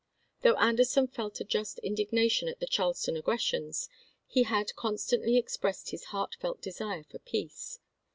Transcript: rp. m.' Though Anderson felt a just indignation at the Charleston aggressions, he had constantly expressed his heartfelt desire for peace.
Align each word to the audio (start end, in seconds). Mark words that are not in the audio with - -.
rp. 0.01 0.03
m.' 0.03 0.41
Though 0.41 0.57
Anderson 0.59 1.05
felt 1.09 1.39
a 1.41 1.43
just 1.43 1.77
indignation 1.83 2.47
at 2.49 2.59
the 2.59 2.65
Charleston 2.65 3.15
aggressions, 3.15 3.87
he 4.25 4.41
had 4.41 4.73
constantly 4.75 5.37
expressed 5.37 5.91
his 5.91 6.05
heartfelt 6.05 6.59
desire 6.59 7.03
for 7.03 7.19
peace. 7.19 7.77